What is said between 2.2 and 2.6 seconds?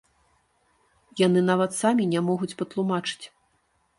могуць